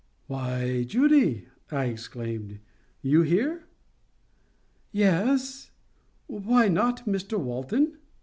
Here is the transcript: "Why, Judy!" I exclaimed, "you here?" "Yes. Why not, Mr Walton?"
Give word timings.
"Why, 0.25 0.83
Judy!" 0.85 1.45
I 1.69 1.85
exclaimed, 1.85 2.57
"you 3.03 3.21
here?" 3.21 3.65
"Yes. 4.91 5.69
Why 6.25 6.69
not, 6.69 7.05
Mr 7.05 7.37
Walton?" 7.37 7.99